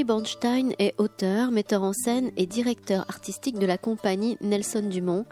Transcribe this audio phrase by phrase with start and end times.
[0.00, 5.26] Henri Bornstein est auteur, metteur en scène et directeur artistique de la compagnie Nelson Dumont.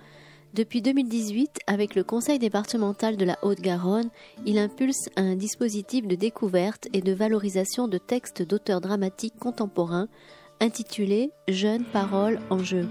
[0.52, 4.11] Depuis 2018, avec le Conseil départemental de la Haute-Garonne,
[4.45, 10.09] il impulse un dispositif de découverte et de valorisation de textes d'auteurs dramatiques contemporains
[10.61, 12.87] intitulé Jeunes paroles en jeu.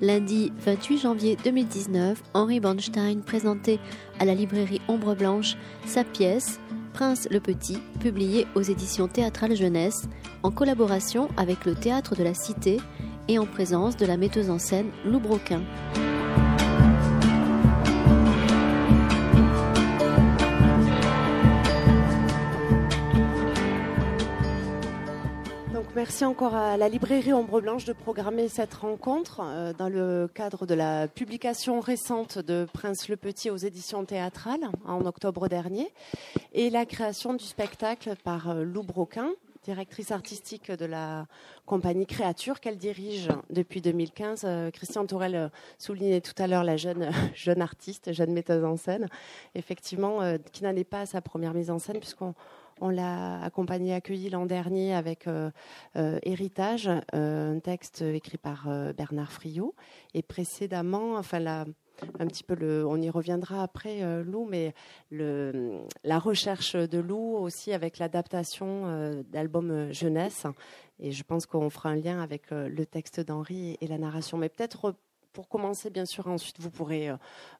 [0.00, 3.80] Lundi 28 janvier 2019, Henri Bornstein présentait
[4.20, 6.60] à la librairie Ombre Blanche sa pièce
[6.94, 10.08] Prince le Petit, publiée aux éditions théâtrales jeunesse,
[10.44, 12.78] en collaboration avec le Théâtre de la Cité
[13.26, 15.62] et en présence de la metteuse en scène Lou Broquin.
[26.04, 30.66] Merci encore à la librairie Ombre Blanche de programmer cette rencontre euh, dans le cadre
[30.66, 35.90] de la publication récente de Prince le Petit aux éditions théâtrales en octobre dernier
[36.52, 39.30] et la création du spectacle par euh, Lou Broquin,
[39.62, 41.26] directrice artistique de la
[41.64, 44.42] compagnie Créature qu'elle dirige depuis 2015.
[44.44, 46.76] Euh, Christian Tourelle soulignait tout à l'heure la
[47.34, 49.08] jeune, artiste, jeune metteuse en scène,
[49.54, 50.18] effectivement,
[50.52, 52.34] qui est pas à sa première mise en scène puisqu'on
[52.80, 55.50] on l'a accompagné, accueilli l'an dernier avec euh,
[55.96, 59.74] euh, Héritage, euh, un texte écrit par Bernard Friot.
[60.14, 61.44] Et précédemment, enfin,
[62.18, 64.74] un petit peu on y reviendra après Lou, mais
[65.10, 70.46] la recherche de Lou aussi avec l'adaptation d'albums jeunesse.
[70.98, 74.38] Et je pense qu'on fera un lien avec le texte d'Henri et la narration.
[74.38, 74.94] Mais peut-être
[75.32, 77.10] pour commencer, bien sûr, ensuite vous pourrez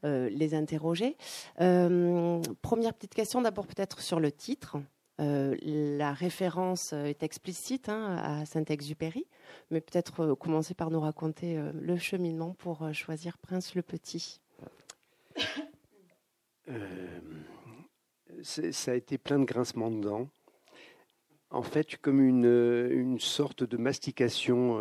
[0.03, 1.17] les interroger.
[1.57, 4.79] première petite question, d'abord peut-être sur le titre.
[5.21, 9.27] Euh, la référence euh, est explicite hein, à Saint-Exupéry,
[9.71, 14.41] mais peut-être euh, commencer par nous raconter le cheminement pour choisir Prince le Petit.
[18.43, 20.29] ça a été plein de grincements de dents.
[21.51, 24.81] En fait, comme une, sorte de mastication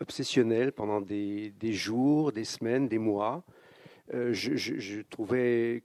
[0.00, 3.42] obsessionnelle pendant des, jours, des semaines, des mois.
[4.12, 5.84] je, je, trouvais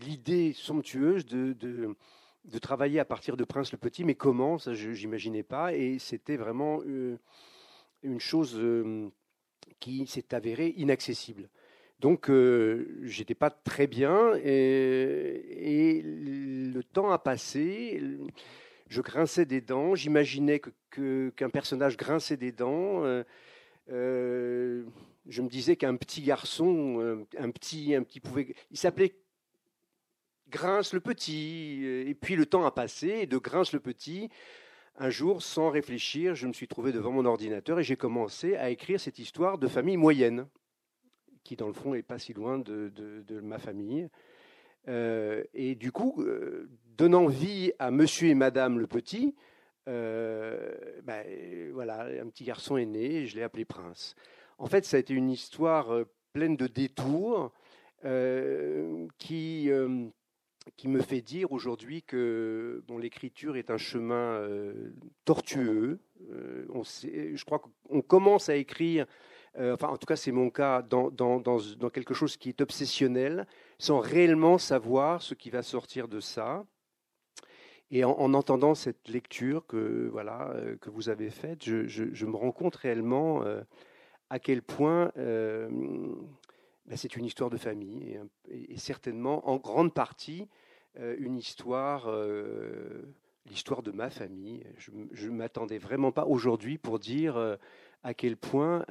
[0.00, 4.90] l'idée somptueuse de, de, travailler à partir de Prince le Petit, mais comment, ça je
[4.90, 7.18] n'imaginais pas, et c'était vraiment euh,
[8.02, 9.08] une chose euh,
[9.80, 11.48] qui s'est avérée inaccessible.
[12.00, 18.02] Donc euh, j'étais pas très bien et, le temps a passé.
[18.88, 19.94] Je grinçais des dents.
[19.94, 23.04] J'imaginais que, qu'un personnage grinçait des dents.
[23.88, 24.82] je
[25.42, 28.54] me disais qu'un petit garçon, un petit, un petit pouvait.
[28.72, 29.14] Il s'appelait
[30.50, 31.80] Grince le petit.
[31.82, 34.30] Euh, et puis le temps a passé, et de Grince le petit,
[34.96, 38.70] un jour, sans réfléchir, je me suis trouvé devant mon ordinateur et j'ai commencé à
[38.70, 40.46] écrire cette histoire de famille moyenne,
[41.42, 42.92] qui dans le fond n'est pas si loin de,
[43.42, 44.08] ma famille.
[44.86, 49.34] Euh, et du coup, euh, donnant vie à Monsieur et Madame le petit,
[49.86, 51.24] ben,
[51.72, 54.14] voilà, un petit garçon est né, je l'ai appelé Prince.
[54.58, 55.92] En fait, ça a été une histoire
[56.32, 57.52] pleine de détours
[59.18, 59.70] qui
[60.76, 64.92] qui me fait dire aujourd'hui que bon, l'écriture est un chemin euh,
[65.24, 66.00] tortueux.
[66.30, 69.06] Euh, on sait, je crois qu'on commence à écrire,
[69.58, 72.60] euh, enfin en tout cas c'est mon cas, dans, dans, dans, quelque chose qui est
[72.60, 73.46] obsessionnel,
[73.78, 76.64] sans réellement savoir ce qui va sortir de ça.
[77.90, 82.50] Et en, entendant cette lecture que, voilà, que vous avez faite, je, je, me rends
[82.50, 83.44] compte réellement
[84.30, 85.12] à quel point
[86.94, 90.48] c'est une histoire de famille et, certainement en grande partie
[91.00, 93.02] euh, une histoire, euh,
[93.46, 94.64] l'histoire de ma famille.
[94.78, 97.56] Je ne m'attendais vraiment pas aujourd'hui pour dire euh,
[98.04, 98.84] à quel point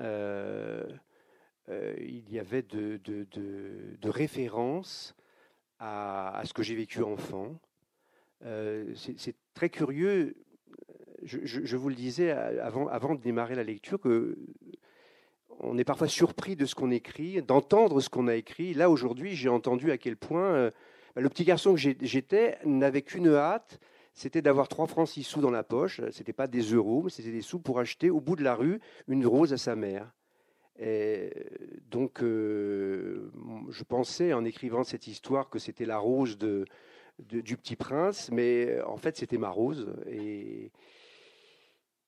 [1.70, 5.16] il y avait de, de, références
[5.80, 7.58] à, ce que j'ai vécu enfant.
[8.42, 10.36] c'est très curieux.
[11.24, 14.38] Je, vous le disais avant de démarrer la lecture que
[15.60, 18.74] on est parfois surpris de ce qu'on écrit, d'entendre ce qu'on a écrit.
[18.74, 20.72] Là, aujourd'hui, j'ai entendu à quel point euh,
[21.16, 23.80] le petit garçon que j'étais n'avait qu'une hâte,
[24.14, 26.02] c'était d'avoir trois francs six sous dans la poche.
[26.12, 28.56] Ce n'était pas des euros, mais c'était des sous pour acheter au bout de la
[28.56, 30.12] rue une rose à sa mère.
[30.80, 31.32] Et
[31.90, 33.32] donc, euh,
[33.70, 36.66] je pensais en écrivant cette histoire que c'était la rose de,
[37.20, 39.94] du petit prince, mais en fait, c'était ma rose.
[40.08, 40.72] Et,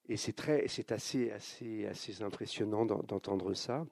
[0.07, 3.86] et c'est très, c'est assez, assez, assez impressionnant d'entendre ça.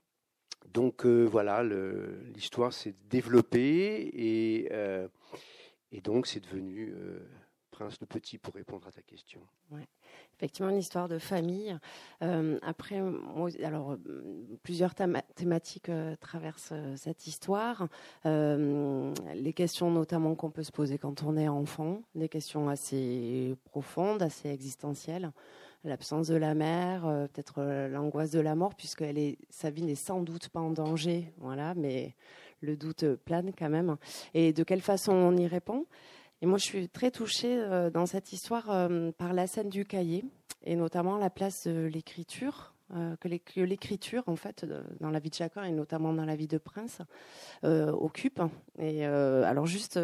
[0.72, 5.08] Donc euh, voilà, l'histoire s'est développée et, euh,
[5.92, 7.20] et donc c'est devenu euh,
[7.72, 9.42] Prince le Petit pour répondre à ta question.
[9.72, 9.88] Ouais.
[10.36, 11.78] Effectivement, une histoire de famille.
[12.62, 13.02] Après,
[13.64, 13.98] alors,
[14.62, 14.94] plusieurs
[15.36, 17.88] thématiques traversent cette histoire.
[18.26, 24.22] les questions notamment qu'on peut se poser quand on est enfant, des questions assez profondes,
[24.22, 25.32] assez existentielles.
[25.84, 27.02] L'absence de la mère,
[27.34, 31.34] peut-être l'angoisse de la mort, puisque est, sa vie n'est sans doute pas en danger,
[31.40, 32.16] voilà, mais
[32.62, 33.98] le doute plane quand même.
[34.34, 35.86] Et de quelle façon on y répond?
[36.44, 39.86] Et moi, je suis très touchée euh, dans cette histoire euh, par la scène du
[39.86, 40.26] cahier,
[40.66, 44.66] et notamment la place de l'écriture, euh, que l'écriture, en fait,
[45.00, 47.00] dans la vie de chacun, et notamment dans la vie de Prince,
[47.64, 48.42] occupe.
[48.78, 49.98] Et alors, juste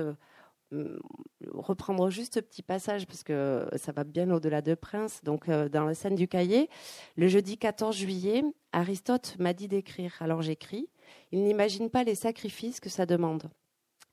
[1.48, 5.22] reprendre juste ce petit passage parce que ça va bien au-delà de Prince.
[5.24, 6.70] Donc, dans la scène du cahier,
[7.16, 10.16] le jeudi 14 juillet, Aristote m'a dit d'écrire.
[10.20, 10.90] Alors j'écris.
[11.32, 13.50] Il n'imagine pas les sacrifices que ça demande.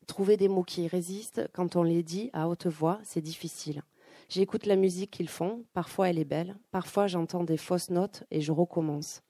[0.06, 3.82] Trouver des mots qui résistent, quand on les dit à haute voix, c'est difficile.
[4.28, 8.40] J'écoute la musique qu'ils font, parfois elle est belle, parfois j'entends des fausses notes et
[8.40, 9.22] je recommence.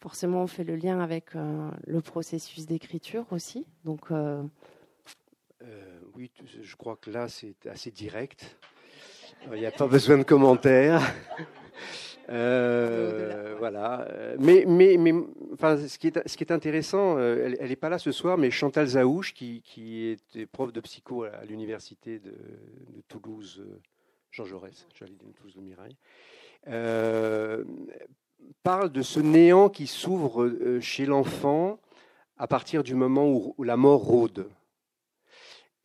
[0.00, 3.66] Forcément, on fait le lien avec euh, le processus d'écriture aussi.
[3.84, 4.42] Donc, euh,
[5.66, 6.30] euh, oui,
[6.62, 8.56] je crois que là, c'est assez direct.
[9.52, 11.02] Il n'y a pas besoin de commentaires.
[12.28, 14.08] Euh, voilà.
[14.40, 15.14] Mais, mais, mais
[15.52, 18.36] enfin, ce, qui est, ce qui est intéressant, euh, elle n'est pas là ce soir,
[18.36, 22.34] mais Chantal Zaouche, qui, qui est prof de psycho à l'université de,
[23.06, 23.64] Toulouse,
[24.32, 25.96] Jean Jaurès, j'allais dire Toulouse de Mirail,
[28.64, 31.78] parle de ce néant qui s'ouvre chez l'enfant
[32.38, 34.48] à partir du moment où la mort rôde.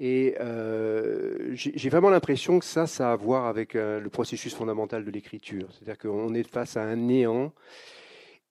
[0.04, 4.52] Et euh, j'ai vraiment l'impression que ça, ça a à voir avec euh, le processus
[4.52, 5.68] fondamental de l'écriture.
[5.72, 7.54] C'est-à-dire qu'on est face à un néant.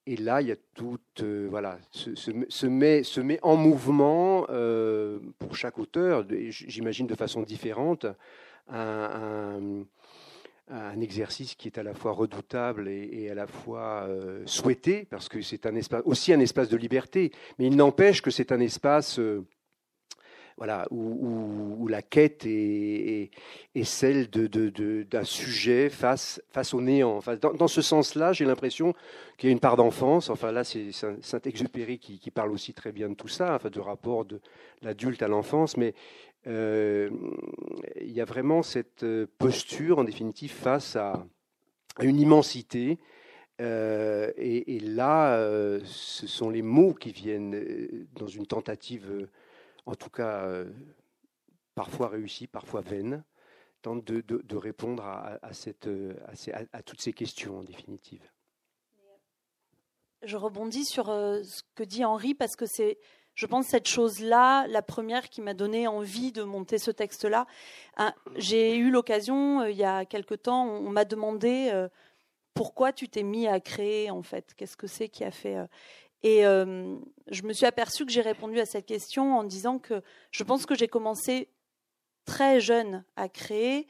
[0.06, 3.02] Et là, il y a tout, euh, voilà, se, met,
[3.42, 4.46] en mouvement
[5.40, 8.06] pour chaque auteur, j'imagine de façon différente,
[8.68, 9.84] un,
[11.00, 14.08] exercice qui est à la fois redoutable et, à la fois
[14.46, 15.66] souhaité, parce que c'est
[16.04, 17.32] aussi un espace de liberté.
[17.58, 19.18] Mais il n'empêche que c'est un espace
[20.60, 23.30] voilà, où, la quête est,
[23.82, 26.38] celle d'un sujet face,
[26.74, 27.20] au néant.
[27.40, 28.92] Dans, ce sens-là, j'ai l'impression
[29.38, 30.28] qu'il y a une part d'enfance.
[30.28, 34.26] Enfin, là, c'est Saint-Exupéry qui, parle aussi très bien de tout ça, enfin, de rapport
[34.26, 34.38] de
[34.82, 35.78] l'adulte à l'enfance.
[35.78, 35.94] Mais
[36.46, 37.08] euh,
[37.98, 41.26] il y a vraiment cette euh, posture, en définitive, face à,
[42.02, 42.98] une immensité.
[43.62, 45.42] Euh, et, là,
[45.84, 49.26] ce sont les mots qui viennent dans une tentative
[49.90, 50.70] en tout cas euh,
[51.74, 53.24] parfois réussie, parfois vaine,
[53.82, 55.40] tente de, répondre à,
[55.86, 56.14] euh,
[56.72, 58.30] à, toutes ces questions en définitive.
[60.22, 62.98] Je rebondis sur euh, ce que dit Henri parce que c'est,
[63.34, 67.46] je pense, cette chose-là, la première qui m'a donné envie de monter ce texte-là.
[68.36, 71.86] J'ai eu l'occasion, il y a quelque temps, on m'a demandé
[72.52, 74.52] pourquoi tu t'es mis à créer, en fait?
[74.54, 75.56] Qu'est-ce que c'est qui a fait
[76.22, 76.96] et euh,
[77.30, 80.66] je me suis aperçue que j'ai répondu à cette question en disant que je pense
[80.66, 81.48] que j'ai commencé
[82.26, 83.86] très jeune à créer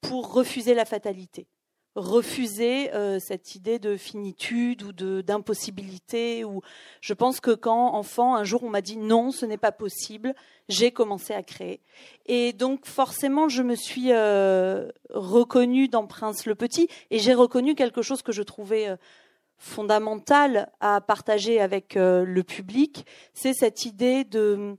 [0.00, 1.46] pour refuser la fatalité,
[1.94, 6.44] refuser euh, cette idée de finitude ou d'impossibilité.
[6.44, 6.62] Ou
[7.02, 10.34] je pense que quand enfant, un jour, on m'a dit non, ce n'est pas possible,
[10.70, 11.80] j'ai commencé à créer.
[12.24, 17.74] Et donc forcément, je me suis euh, reconnue dans Prince le Petit et j'ai reconnu
[17.74, 18.96] quelque chose que je trouvais
[19.58, 24.76] fondamentale à partager avec euh, le public, c'est cette idée de,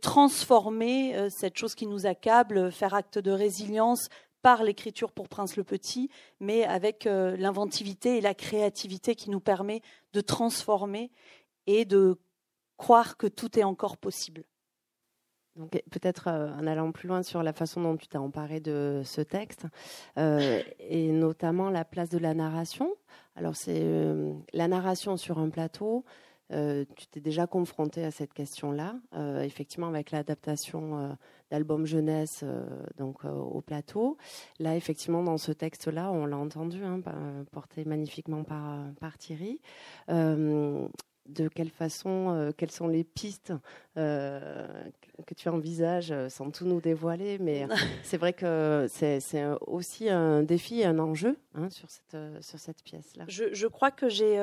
[0.00, 4.08] transformer euh, cette chose qui nous accable, faire acte de résilience
[4.42, 9.40] par l'écriture pour Prince le Petit, mais avec euh, l'inventivité et la créativité qui nous
[9.40, 11.10] permet de transformer
[11.66, 12.18] et de
[12.76, 14.44] croire que tout est encore possible.
[15.56, 19.20] Donc, peut-être en allant plus loin sur la façon dont tu t'es emparé de ce
[19.20, 19.66] texte,
[20.16, 22.94] et notamment la place de la narration.
[23.38, 26.04] Alors, c'est euh, la narration sur un plateau.
[26.50, 31.16] Euh, tu t'es déjà confronté à cette question-là, euh, effectivement avec l'adaptation
[31.50, 32.44] d'albums jeunesse
[32.96, 34.16] donc au plateau.
[34.58, 37.00] Là, effectivement, dans ce texte-là, on l'a entendu, hein,
[37.52, 39.60] porté magnifiquement par, par Thierry
[41.28, 43.52] de quelle façon, euh, quelles sont les pistes
[43.96, 44.66] euh,
[45.26, 47.38] que tu envisages euh, sans tout nous dévoiler.
[47.38, 47.66] Mais
[48.02, 49.20] c'est vrai que c'est
[49.66, 53.24] aussi un défi, un enjeu hein, sur cette, sur cette pièce-là.
[53.28, 54.36] Je, crois que j'ai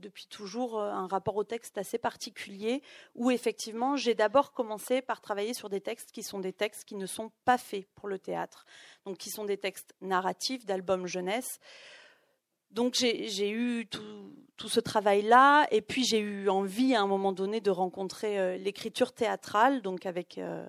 [0.00, 2.82] depuis toujours un rapport au texte assez particulier
[3.14, 6.94] où effectivement j'ai d'abord commencé par travailler sur des textes qui sont des textes qui
[6.94, 8.64] ne sont pas faits pour le théâtre,
[9.04, 11.58] donc qui sont des textes narratifs d'albums jeunesse
[12.74, 17.60] donc j'ai eu tout, ce travail-là, et puis j'ai eu envie à un moment donné
[17.60, 20.66] de rencontrer euh, l'écriture théâtrale, donc avec, euh,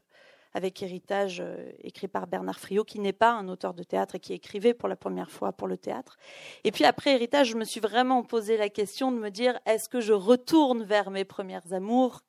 [0.53, 1.41] avec Héritage,
[1.81, 4.89] écrit par Bernard Friot, qui n'est pas un auteur de théâtre et qui écrivait pour
[4.89, 6.17] la première fois pour le théâtre.
[6.63, 9.89] Et puis après Héritage, je me suis vraiment posé la question de me dire est-ce
[9.89, 12.21] que je retourne vers mes premières amours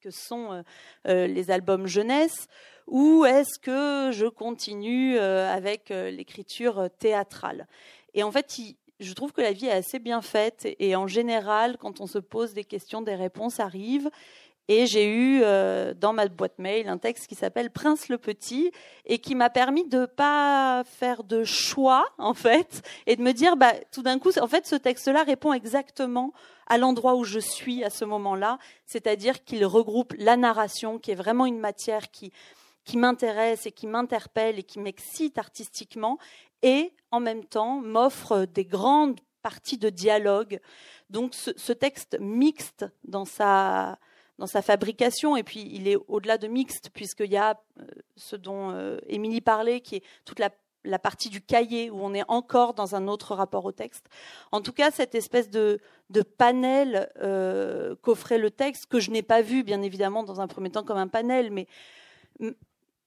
[0.00, 0.64] que sont
[1.04, 2.46] les albums jeunesse
[2.86, 7.66] ou est-ce que je continue avec l'écriture théâtrale?
[8.14, 8.58] Et en fait,
[9.00, 12.18] je trouve que la vie est assez bien faite et en général, quand on se
[12.18, 14.10] pose des questions, des réponses arrivent.
[14.68, 18.70] Et j'ai eu euh, dans ma boîte mail un texte qui s'appelle Prince le Petit
[19.04, 23.56] et qui m'a permis de pas faire de choix en fait et de me dire
[23.56, 26.32] bah tout d'un coup en fait ce texte-là répond exactement
[26.68, 31.16] à l'endroit où je suis à ce moment-là, c'est-à-dire qu'il regroupe la narration qui est
[31.16, 32.32] vraiment une matière qui
[32.90, 36.18] qui m'intéresse et qui m'interpelle et qui m'excite artistiquement
[36.60, 40.58] et en même temps m'offre des grandes parties de dialogue.
[41.08, 43.96] Donc ce, texte mixte dans sa,
[44.38, 47.84] dans sa fabrication, et puis il est au-delà de mixte, puisqu'il y a euh,
[48.16, 50.50] ce dont euh, Émilie parlait, qui est toute la,
[50.98, 54.06] partie du cahier, où on est encore dans un autre rapport au texte.
[54.50, 55.78] En tout cas, cette espèce de,
[56.10, 60.48] de panel euh, qu'offrait le texte, que je n'ai pas vu, bien évidemment, dans un
[60.48, 61.68] premier temps comme un panel, mais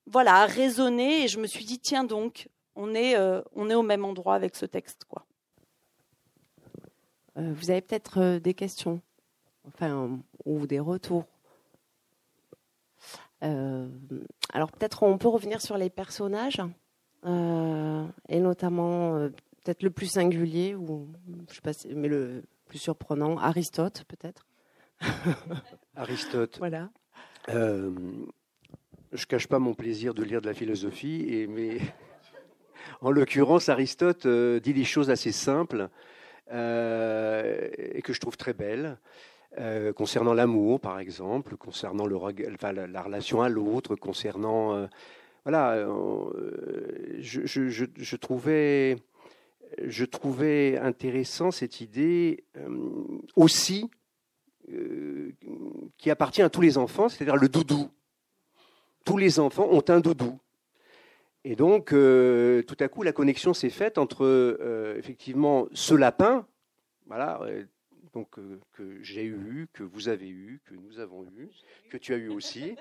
[0.05, 3.75] voilà, a résonné, et je me suis dit, tiens donc, on est, euh, on est
[3.75, 5.05] au même endroit avec ce texte.
[5.05, 5.25] Quoi.
[7.38, 9.01] Euh, vous avez peut-être euh, des questions,
[9.67, 11.25] enfin, ou des retours?
[14.53, 16.62] alors peut-être on peut revenir sur les personnages,
[17.25, 19.17] et notamment
[19.62, 21.10] peut-être le plus singulier, ou
[21.50, 24.48] je sais pas, mais le plus surprenant, Aristote peut-être.
[25.98, 26.57] Aristote.
[26.57, 26.89] Voilà.
[29.13, 31.77] Je cache pas mon plaisir de lire de la philosophie, mais
[33.01, 35.89] en l'occurrence, Aristote euh, dit des choses assez simples
[36.51, 38.98] euh, et que je trouve très belles.
[39.60, 44.89] Euh, concernant l'amour, par exemple, concernant la, relation à l'autre, concernant...
[45.43, 45.86] voilà,
[47.20, 48.98] je, trouvais,
[49.77, 52.46] je trouvais intéressant cette idée
[53.36, 53.91] aussi
[56.00, 57.91] qui appartient à tous les enfants, c'est-à-dire le doudou.
[59.03, 60.39] Tous les enfants ont un doudou.
[61.45, 66.48] Et donc, euh, tout à coup, la connexion s'est faite entre euh, effectivement ce lapin,
[67.05, 67.65] voilà, euh,
[68.13, 68.29] donc
[68.72, 71.50] que j'ai eu, que vous avez eu, que nous avons eu,
[71.89, 72.75] que tu as eu aussi,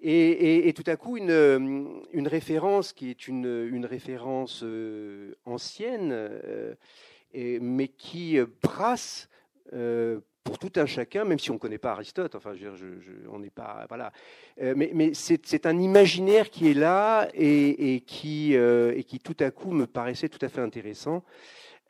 [0.00, 4.64] et, tout à coup une, référence qui est une référence
[5.44, 6.30] ancienne,
[7.34, 9.28] mais qui brasse
[10.44, 12.68] pour tout un chacun, même si on ne connaît pas Aristote, enfin, je,
[13.30, 14.12] on n'est pas, voilà.
[14.60, 19.36] Euh, mais, c'est un imaginaire qui est là et, et qui, euh, et qui tout
[19.40, 21.22] à coup me paraissait tout à fait intéressant.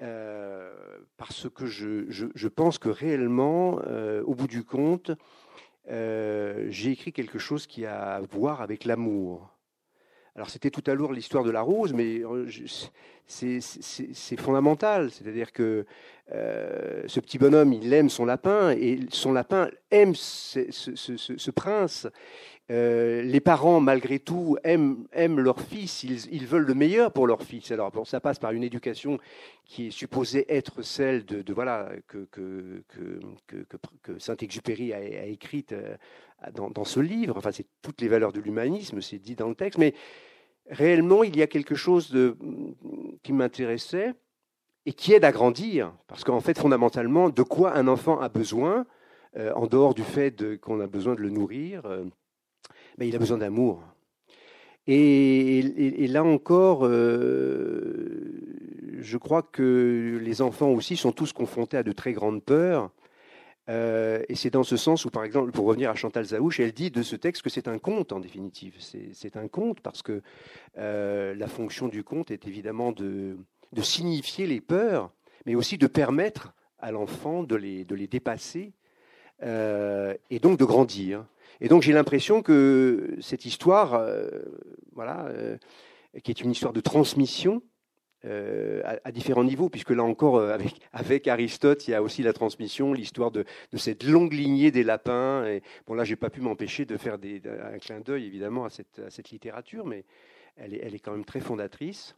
[0.02, 0.72] Euh,
[1.16, 3.78] parce que je, pense que réellement,
[4.24, 5.12] au bout du compte,
[5.88, 9.59] j'ai écrit quelque chose qui a à voir avec l'amour.
[10.36, 12.22] Alors c'était tout à l'heure l'histoire de la rose, mais
[13.26, 15.10] c'est fondamental.
[15.10, 15.84] C'est-à-dire que
[16.32, 22.06] euh, ce petit bonhomme, il aime son lapin et son lapin aime ce, prince.
[22.70, 27.42] Euh, les parents, malgré tout, aiment, aiment leur fils, ils, veulent le meilleur pour leur
[27.42, 27.72] fils.
[27.72, 29.18] Alors, ça passe par une éducation
[29.64, 32.84] qui est supposée être celle de, voilà que, que,
[33.48, 35.96] que, Saint-Exupéry a, écrite euh,
[36.52, 37.36] dans, ce livre.
[37.36, 39.78] Enfin, c'est toutes les valeurs de l'humanisme, c'est dit dans le texte.
[39.78, 39.92] Mais
[40.68, 42.36] réellement, il y a quelque chose de,
[43.24, 44.14] qui m'intéressait
[44.86, 45.92] et qui aide à grandir.
[46.06, 48.86] Parce qu'en fait, fondamentalement, de quoi un enfant a besoin,
[49.36, 51.82] euh, en dehors du fait qu'on a besoin de le nourrir,
[53.04, 53.82] il a besoin d'amour.
[54.86, 58.32] Et, là encore, euh,
[58.98, 62.90] je crois que les enfants aussi sont tous confrontés à de très grandes peurs.
[63.68, 66.90] et c'est dans ce sens où, par exemple, pour revenir à Chantal Zaouche, elle dit
[66.90, 68.74] de ce texte que c'est un conte en définitive.
[68.78, 70.22] C'est un conte parce que
[70.74, 73.36] la fonction du conte est évidemment de,
[73.80, 75.12] signifier les peurs,
[75.46, 78.72] mais aussi de permettre à l'enfant de les, de les dépasser
[79.42, 81.24] euh, et donc de grandir.
[81.60, 84.28] Et donc j'ai l'impression que cette histoire, euh,
[84.92, 85.56] voilà, euh,
[86.22, 87.62] qui est une histoire de transmission
[88.22, 90.42] à, différents niveaux, puisque là encore,
[90.92, 95.46] avec, Aristote, il y a aussi la transmission, l'histoire de, cette longue lignée des lapins.
[95.46, 99.30] Et, bon, là, j'ai pas pu m'empêcher de faire un clin d'œil, évidemment, à cette,
[99.30, 100.04] littérature, mais
[100.56, 102.14] elle est, elle est, quand même très fondatrice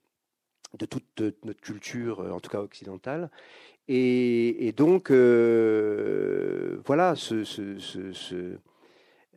[0.79, 3.31] de toute notre culture, euh, en tout cas occidentale.
[3.89, 7.43] Et, donc, euh, voilà, ce,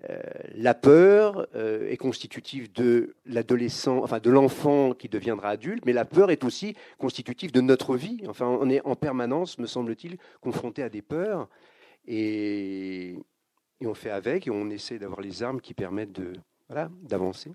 [0.10, 0.22] euh,
[0.54, 6.32] la peur est constitutive de l'adolescent, enfin de l'enfant qui deviendra adulte, mais la peur
[6.32, 8.24] est aussi constitutive de notre vie.
[8.28, 11.50] Enfin, on est en permanence, me semble-t-il, confronté à des peurs,
[12.08, 13.16] et,
[13.82, 16.20] on fait avec, et on essaie d'avoir les armes qui permettent
[16.70, 17.52] voilà, d'avancer.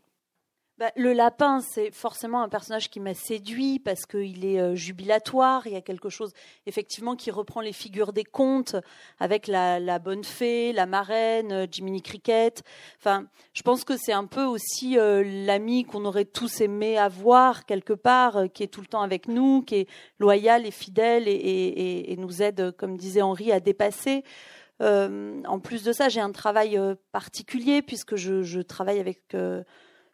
[0.80, 5.66] Bah, le lapin, c'est forcément un personnage qui m'a séduit parce qu'il est euh, jubilatoire.
[5.66, 6.32] Il y a quelque chose,
[6.64, 8.76] effectivement, qui reprend les figures des contes
[9.18, 12.62] avec la, bonne fée, la marraine, euh, Jiminy Cricket.
[12.98, 17.66] Enfin, je pense que c'est un peu aussi euh, l'ami qu'on aurait tous aimé avoir
[17.66, 22.16] quelque part, qui est tout le temps avec nous, qui est loyal et fidèle et,
[22.16, 24.24] nous aide, comme disait Henri, à dépasser.
[24.80, 26.80] en plus de ça, j'ai un travail
[27.12, 29.36] particulier puisque je, je travaille avec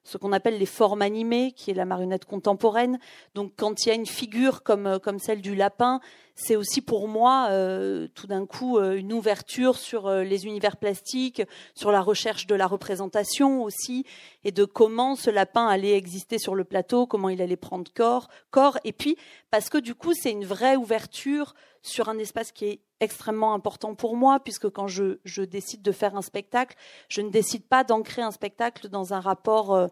[0.06, 3.00] ce qu'on appelle les formes animées, qui est la marionnette contemporaine.
[3.34, 6.00] Donc quand il y a une figure comme, euh, comme celle du lapin,
[6.36, 11.42] c'est aussi pour moi euh, tout d'un coup euh, une ouverture sur les univers plastiques,
[11.74, 14.04] sur la recherche de la représentation aussi,
[14.44, 18.28] et de comment ce lapin allait exister sur le plateau, comment il allait prendre corps,
[18.50, 18.78] corps.
[18.84, 19.16] Et puis
[19.50, 23.94] parce que du coup c'est une vraie ouverture sur un espace qui est extrêmement important
[23.94, 26.76] pour moi, puisque quand je, je, décide de faire un spectacle,
[27.08, 29.86] je ne décide pas d'ancrer un spectacle dans un rapport euh,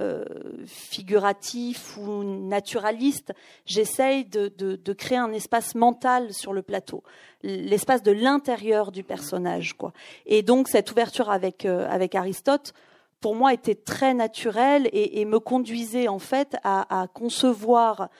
[0.00, 0.24] euh,
[0.66, 3.32] figuratif ou naturaliste.
[3.64, 7.04] J'essaye de, de, créer un espace mental sur le plateau,
[7.42, 9.74] l'espace de l'intérieur du personnage.
[9.74, 9.92] Quoi.
[10.26, 12.74] Et donc cette ouverture avec, euh, avec Aristote,
[13.20, 18.10] pour moi, était très naturelle et, me conduisait en fait à concevoir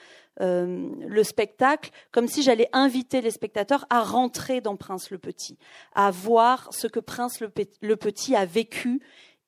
[0.41, 5.57] euh, le spectacle comme si j'allais inviter les spectateurs à rentrer dans Prince le Petit,
[5.93, 9.01] à voir ce que Prince le, Petit a vécu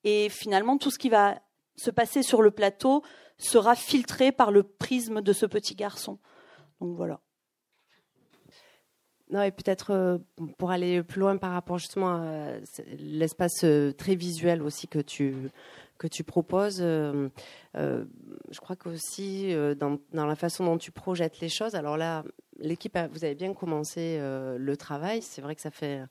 [0.05, 1.41] et finalement tout ce qui va
[1.75, 3.03] se passer sur le plateau
[3.37, 6.19] sera filtré par le prisme de ce petit garçon.
[6.79, 7.19] Donc voilà.
[9.29, 10.17] Non, et peut-être euh,
[10.57, 12.53] pour aller plus loin par rapport justement à
[12.97, 15.35] l'espace euh, très visuel aussi que tu,
[15.97, 16.81] que tu proposes,
[17.77, 18.05] euh,
[18.51, 21.75] je crois qu'aussi euh, dans, la façon dont tu projettes les choses.
[21.75, 22.23] Alors là,
[22.59, 25.21] l'équipe, vous avez bien commencé le travail.
[25.21, 26.01] C'est vrai que ça fait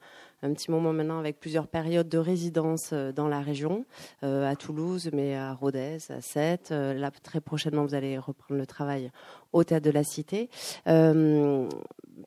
[0.43, 3.85] un petit moment maintenant avec plusieurs périodes de résidence dans la région,
[4.23, 6.71] à Toulouse, mais à Rodez, à Sète.
[6.71, 9.11] là, très prochainement, vous allez reprendre le travail
[9.53, 10.49] au Théâtre de la Cité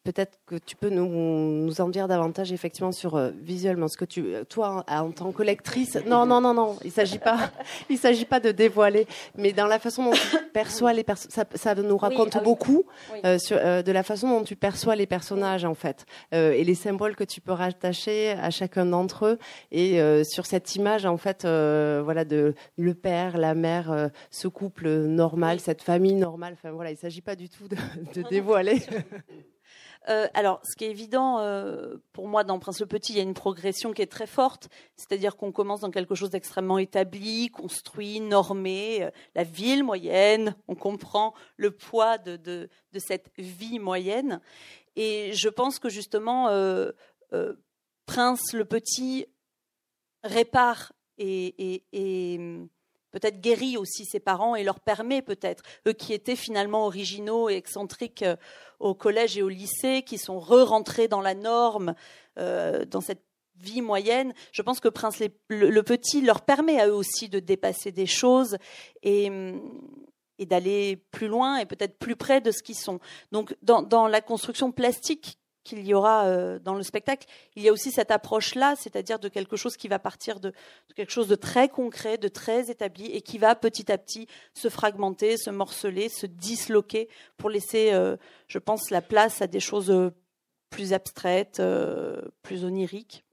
[0.03, 4.33] peut-être que tu peux nous, en dire davantage effectivement sur euh, visuellement ce que tu,
[4.47, 7.51] toi en, tant que lectrice, non non non non, il s'agit pas,
[7.89, 11.75] il s'agit pas de dévoiler, mais dans la façon dont tu perçois les personnages, ça,
[11.75, 12.85] nous raconte ah beaucoup
[13.25, 16.75] euh, sur, euh, de la façon dont tu perçois les personnages en fait et les
[16.75, 19.39] symboles que tu peux rattacher à chacun d'entre eux.
[19.71, 25.59] Et sur cette image en fait voilà de le père, la mère, ce couple normal,
[25.59, 26.53] cette famille normale.
[26.53, 27.77] Enfin voilà, il s'agit pas du tout de,
[28.13, 28.81] de dévoiler.
[30.07, 33.19] Euh, alors, ce qui est évident euh, pour moi dans Prince le Petit, il y
[33.19, 37.49] a une progression qui est très forte, c'est-à-dire qu'on commence dans quelque chose d'extrêmement établi,
[37.49, 44.39] construit, normé, euh, la ville moyenne, on comprend le poids de, de, cette vie moyenne.
[44.95, 46.49] Et je pense que justement,
[48.05, 49.27] Prince le Petit
[50.23, 52.67] répare et, et
[53.11, 57.55] peut-être guérit aussi ses parents et leur permet peut-être, eux qui étaient finalement originaux et
[57.55, 58.35] excentriques euh,
[58.79, 61.95] au collège et au lycée, qui sont re-rentrés dans la norme,
[62.37, 63.23] euh, dans cette
[63.57, 67.91] vie moyenne, je pense que Prince le, Petit leur permet à eux aussi de dépasser
[67.91, 68.57] des choses
[69.03, 69.29] et,
[70.39, 72.99] d'aller plus loin et peut-être plus près de ce qu'ils sont.
[73.33, 77.73] Donc dans la construction plastique qu'il y aura euh, dans le spectacle, il y a
[77.73, 80.53] aussi cette approche-là, c'est-à-dire de quelque chose qui va partir de,
[80.95, 84.69] quelque chose de très concret, de très établi, et qui va petit à petit se
[84.69, 88.17] fragmenter, se morceler, se disloquer pour laisser, euh,
[88.47, 90.11] je pense, la place à des choses euh,
[90.69, 91.59] plus abstraites,
[92.43, 93.25] plus oniriques.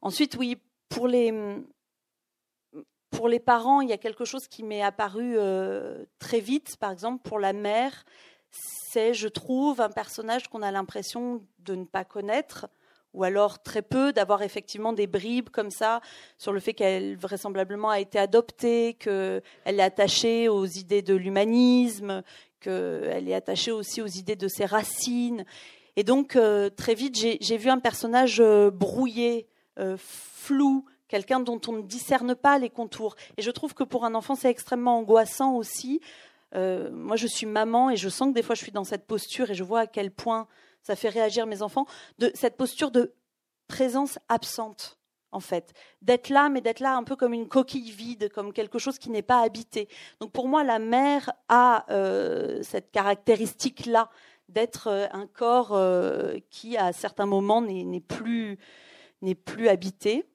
[0.00, 0.56] ensuite, oui,
[0.88, 1.30] pour les,
[3.10, 5.36] pour les parents, il y a quelque chose qui m'est apparu
[6.18, 8.06] très vite, par exemple, pour la mère
[8.52, 12.68] c'est, je trouve, un personnage qu'on a l'impression de ne pas connaître,
[13.14, 16.00] ou alors très peu, d'avoir effectivement des bribes comme ça
[16.38, 22.22] sur le fait qu'elle vraisemblablement a été adoptée, qu'elle est attachée aux idées de l'humanisme,
[22.60, 25.44] qu'elle est attachée aussi aux idées de ses racines.
[25.96, 29.46] Et donc, euh, très vite, j'ai vu un personnage euh, brouillé,
[29.78, 33.14] euh, flou, quelqu'un dont on ne discerne pas les contours.
[33.36, 36.00] Et je trouve que pour un enfant, c'est extrêmement angoissant aussi,
[36.54, 39.06] euh, moi, je suis maman et je sens que des fois, je suis dans cette
[39.06, 40.46] posture et je vois à quel point
[40.82, 41.86] ça fait réagir mes enfants,
[42.18, 43.14] de cette posture de
[43.68, 44.98] présence absente
[45.34, 48.78] en fait, d'être là, mais d'être là un peu comme une coquille vide, comme quelque
[48.78, 49.88] chose qui n'est pas habité.
[50.20, 54.10] Donc pour moi, la mère a euh, cette caractéristique-là
[54.50, 55.80] d'être euh, un corps
[56.50, 58.58] qui, à certains moments, n'est plus,
[59.46, 60.26] plus habité.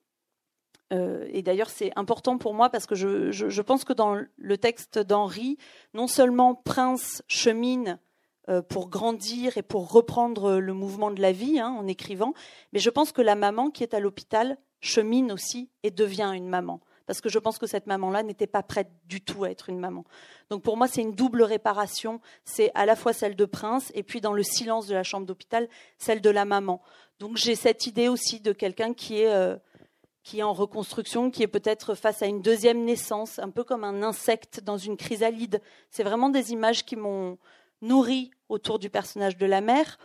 [0.94, 5.00] Euh, et d'ailleurs, c'est important pour moi parce que je, pense que dans le texte
[5.00, 5.58] d'Henri,
[5.94, 8.00] non seulement Prince chemine
[8.50, 12.34] euh, pour grandir et pour reprendre le mouvement de la vie hein, en écrivant,
[12.72, 16.48] mais je pense que la maman qui est à l'hôpital chemine aussi et devient une
[16.48, 19.70] maman parce que je pense que cette maman-là n'était pas prête du tout à être
[19.70, 20.04] une maman.
[20.50, 22.20] Donc pour moi, c'est une double réparation.
[22.44, 25.26] C'est à la fois celle de Prince et puis dans le silence de la chambre
[25.26, 26.82] d'hôpital, celle de la maman.
[27.20, 29.56] Donc j'ai cette idée aussi de quelqu'un qui est euh,
[30.28, 33.86] qui est en reconstruction, qui est peut-être face à une deuxième naissance, un peu comme
[33.86, 35.62] un insecte dans une chrysalide.
[35.90, 37.38] C'est vraiment des images qui m'ont
[37.82, 39.98] nourri autour du personnage de la mère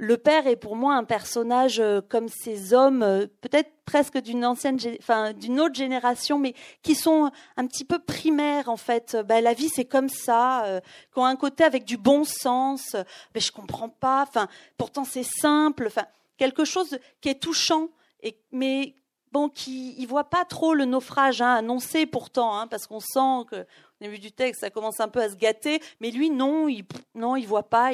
[0.00, 4.46] le père est pour moi un personnage euh, comme ces hommes, euh, peut-être presque d'une
[4.46, 9.18] ancienne, enfin d'une autre génération, mais qui sont un petit peu primaires en fait.
[9.26, 10.80] Ben, la vie c'est comme ça, euh,
[11.12, 12.92] qui ont un côté avec du bon sens.
[13.34, 14.22] Ben, je comprends pas.
[14.22, 15.84] Enfin, pourtant c'est simple.
[15.88, 16.06] Enfin,
[16.38, 17.90] quelque chose qui est touchant,
[18.22, 18.94] et, mais
[19.32, 23.46] bon, qui ne voit pas trop le naufrage hein, annoncé pourtant, hein, parce qu'on sent
[23.50, 23.66] que
[24.00, 26.84] au début du texte, ça commence un peu à se gâter, mais lui, non, il
[27.14, 27.90] non, il voit pas.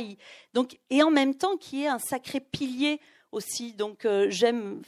[0.54, 3.00] Donc, et en même temps, qui est un sacré pilier
[3.32, 3.72] aussi.
[3.72, 4.82] Donc, euh, j'aime,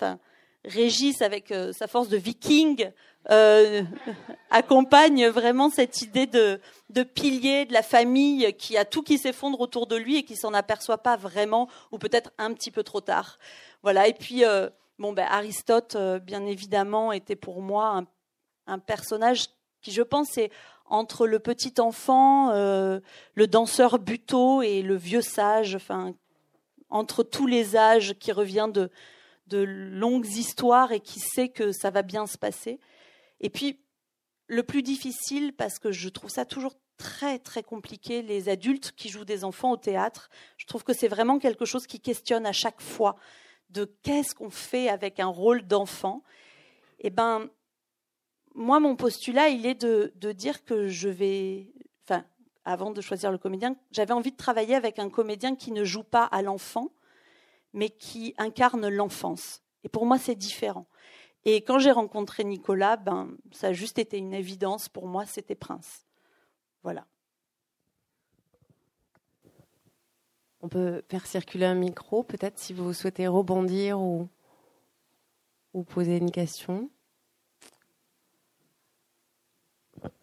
[0.64, 2.90] Régis avec euh, sa force de viking
[3.30, 3.82] euh,
[4.50, 9.60] accompagne vraiment cette idée de, de pilier de la famille qui a tout qui s'effondre
[9.60, 13.00] autour de lui et qui s'en aperçoit pas vraiment, ou peut-être un petit peu trop
[13.00, 13.38] tard.
[13.82, 14.06] Voilà.
[14.06, 14.44] Et puis,
[14.98, 18.04] bon, ben, Aristote, bien évidemment, était pour moi
[18.66, 19.46] un, personnage
[19.80, 20.50] qui, je pense, est
[20.86, 23.00] entre le petit enfant, euh,
[23.34, 26.14] le danseur buteau et le vieux sage, enfin,
[26.88, 28.90] entre tous les âges qui revient de,
[29.48, 32.80] de longues histoires et qui sait que ça va bien se passer.
[33.40, 33.80] Et puis,
[34.46, 39.08] le plus difficile, parce que je trouve ça toujours très très compliqué, les adultes qui
[39.08, 42.52] jouent des enfants au théâtre, je trouve que c'est vraiment quelque chose qui questionne à
[42.52, 43.16] chaque fois
[43.70, 46.22] de qu'est-ce qu'on fait avec un rôle d'enfant.
[47.00, 47.48] Eh ben,
[48.54, 51.72] moi, mon postulat, il est de, dire que je vais,
[52.04, 52.24] enfin,
[52.64, 56.02] avant de choisir le comédien, j'avais envie de travailler avec un comédien qui ne joue
[56.02, 56.90] pas à l'enfant,
[57.72, 59.62] mais qui incarne l'enfance.
[59.84, 60.86] Et pour moi, c'est différent.
[61.44, 64.88] Et quand j'ai rencontré Nicolas, ben, ça a juste été une évidence.
[64.88, 66.04] Pour moi, c'était Prince.
[66.82, 67.06] Voilà.
[70.60, 74.28] On peut faire circuler un micro, peut-être si vous souhaitez rebondir ou,
[75.90, 76.90] poser une question.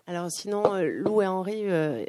[0.06, 2.04] Alors sinon, euh, Lou et Henri, euh,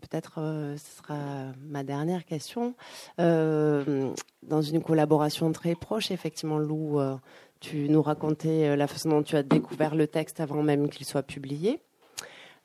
[0.00, 2.74] peut-être euh, ce sera ma dernière question.
[3.18, 7.00] dans une collaboration très proche, effectivement, Lou,
[7.60, 11.22] tu nous racontais la façon dont tu as découvert le texte avant même qu'il soit
[11.22, 11.80] publié.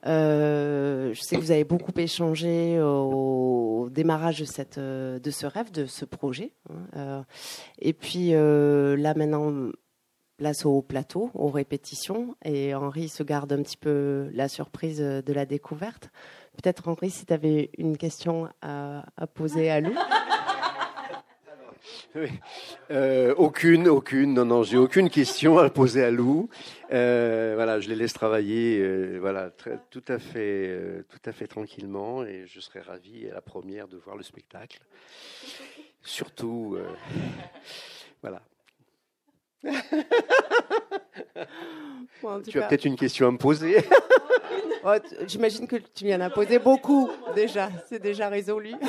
[0.04, 5.86] Je sais que vous avez beaucoup échangé au démarrage de, cette, de ce rêve, de
[5.86, 6.54] ce projet.
[6.96, 7.26] Hein,
[7.80, 9.72] et puis là maintenant,
[10.38, 15.34] place au plateau, aux répétitions, et Henri se garde un petit peu la surprise de
[15.34, 16.10] la découverte.
[16.54, 19.04] Peut-être Henri, si tu avais une question à,
[19.36, 19.94] poser à Lou.
[22.92, 24.34] Euh, aucune, aucune.
[24.34, 26.50] Non, non, j'ai aucune question à poser à Lou.
[26.92, 29.50] Euh, voilà, je les laisse travailler, euh, voilà,
[29.90, 33.98] tout à fait, tout à fait tranquillement, et je serai ravi à la première de
[33.98, 34.80] voir le spectacle.
[36.02, 36.78] Surtout,
[38.22, 38.42] voilà
[42.48, 43.78] tu as peut-être une question à me poser.
[44.84, 44.96] Oh,
[45.28, 47.70] j'imagine que tu m'y en as posé beaucoup déjà.
[47.88, 48.74] C'est déjà résolu.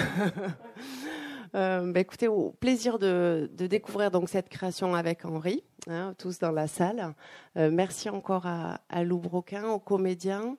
[1.55, 6.51] Euh, bah, écoutez, au plaisir de, découvrir donc cette création avec Henri, hein, tous dans
[6.51, 7.15] la salle.
[7.57, 10.57] Euh, merci encore à, à Lou Broquin, aux comédiens,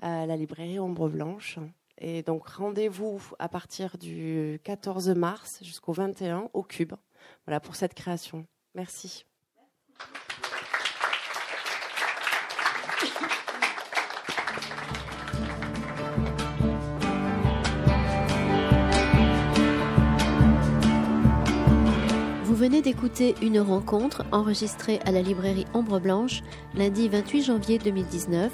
[0.00, 1.58] à la librairie Ombre Blanche.
[2.00, 6.94] Et donc rendez-vous à partir du 14 mars jusqu'au 21 au Cube.
[7.44, 8.46] Voilà pour cette création.
[8.74, 9.26] Merci.
[9.98, 10.06] Vous
[22.68, 26.42] venez d'écouter une rencontre enregistrée à la librairie Ombre Blanche
[26.74, 28.52] lundi 28 janvier 2019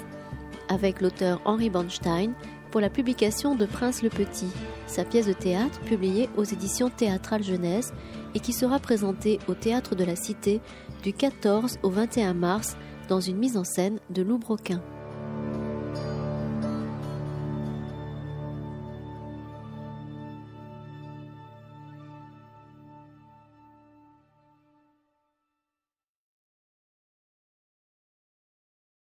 [0.69, 2.31] avec l'auteur Henri Bornstein
[2.71, 4.47] pour la publication de Prince le Petit,
[4.87, 7.91] sa pièce de théâtre publiée aux éditions Théâtrales Jeunesse
[8.35, 10.61] et qui sera présentée au Théâtre de la Cité
[11.03, 12.77] du 14 au 21 mars
[13.09, 14.81] dans une mise en scène de Lou Broquin.